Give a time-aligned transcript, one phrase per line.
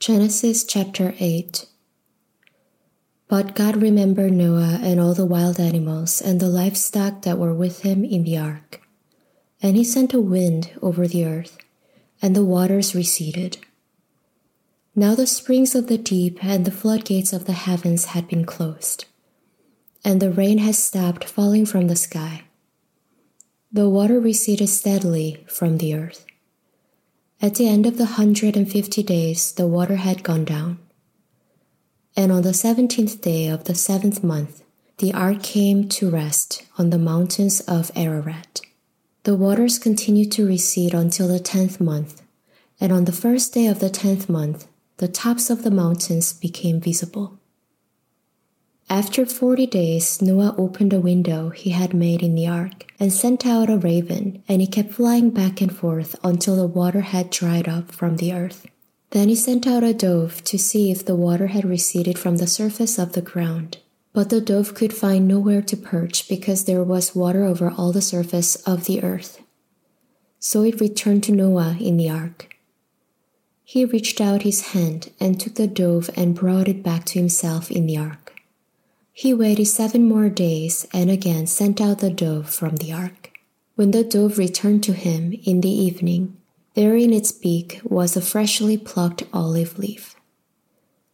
[0.00, 1.66] Genesis chapter 8
[3.28, 7.82] But God remembered Noah and all the wild animals and the livestock that were with
[7.82, 8.80] him in the ark.
[9.60, 11.58] And he sent a wind over the earth,
[12.22, 13.58] and the waters receded.
[14.96, 19.04] Now the springs of the deep and the floodgates of the heavens had been closed,
[20.02, 22.44] and the rain had stopped falling from the sky.
[23.70, 26.24] The water receded steadily from the earth.
[27.42, 30.78] At the end of the hundred and fifty days, the water had gone down.
[32.14, 34.62] And on the seventeenth day of the seventh month,
[34.98, 38.60] the ark came to rest on the mountains of Ararat.
[39.22, 42.20] The waters continued to recede until the tenth month,
[42.78, 44.66] and on the first day of the tenth month,
[44.98, 47.39] the tops of the mountains became visible.
[48.90, 53.46] After forty days, Noah opened a window he had made in the ark and sent
[53.46, 57.68] out a raven, and it kept flying back and forth until the water had dried
[57.68, 58.66] up from the earth.
[59.10, 62.48] Then he sent out a dove to see if the water had receded from the
[62.48, 63.78] surface of the ground.
[64.12, 68.02] But the dove could find nowhere to perch because there was water over all the
[68.02, 69.40] surface of the earth.
[70.40, 72.56] So it returned to Noah in the ark.
[73.62, 77.70] He reached out his hand and took the dove and brought it back to himself
[77.70, 78.19] in the ark.
[79.20, 83.32] He waited seven more days and again sent out the dove from the ark.
[83.74, 86.38] When the dove returned to him in the evening,
[86.72, 90.16] there in its beak was a freshly plucked olive leaf.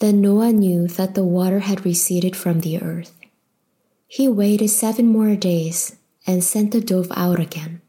[0.00, 3.14] Then Noah knew that the water had receded from the earth.
[4.08, 5.94] He waited seven more days
[6.26, 7.82] and sent the dove out again,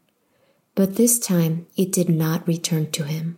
[0.76, 3.36] but this time it did not return to him.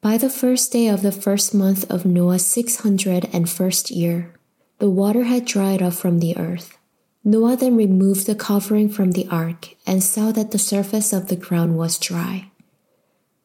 [0.00, 4.32] By the first day of the first month of Noah's six hundred and first year,
[4.80, 6.78] the water had dried up from the earth.
[7.22, 11.36] Noah then removed the covering from the ark and saw that the surface of the
[11.36, 12.50] ground was dry.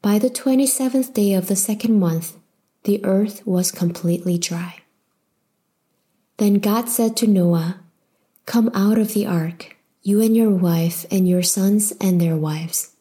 [0.01, 2.37] By the twenty seventh day of the second month,
[2.85, 4.77] the earth was completely dry.
[6.37, 7.81] Then God said to Noah,
[8.45, 12.95] Come out of the ark, you and your wife and your sons and their wives.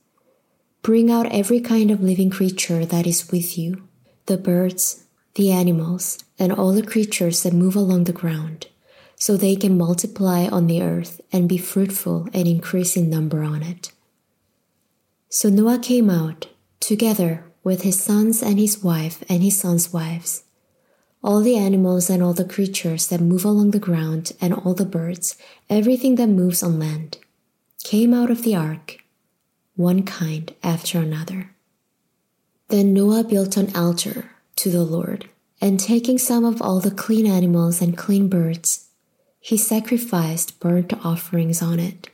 [0.82, 3.86] Bring out every kind of living creature that is with you
[4.26, 8.66] the birds, the animals, and all the creatures that move along the ground,
[9.16, 13.62] so they can multiply on the earth and be fruitful and increase in number on
[13.62, 13.92] it.
[15.28, 16.48] So Noah came out,
[16.80, 20.44] together with his sons and his wife and his sons' wives.
[21.22, 24.84] All the animals and all the creatures that move along the ground and all the
[24.84, 25.36] birds,
[25.70, 27.16] everything that moves on land,
[27.82, 28.98] came out of the ark,
[29.76, 31.50] one kind after another.
[32.68, 35.28] Then Noah built an altar to the Lord,
[35.64, 38.90] and taking some of all the clean animals and clean birds,
[39.40, 42.10] he sacrificed burnt offerings on it.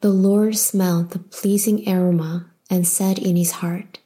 [0.00, 3.98] The Lord smelled the pleasing aroma and said in his heart,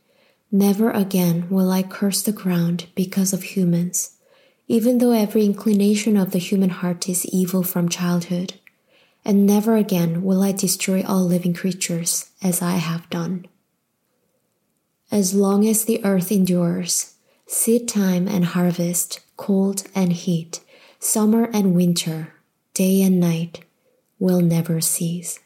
[0.51, 4.17] Never again will I curse the ground because of humans,
[4.69, 8.55] even though every inclination of the human heart is evil from childhood.
[9.23, 13.45] And never again will I destroy all living creatures as I have done.
[15.11, 17.17] As long as the earth endures,
[17.49, 20.61] seed time and harvest, cold and heat,
[21.01, 22.35] summer and winter,
[22.75, 23.65] day and night
[24.19, 25.41] will never cease.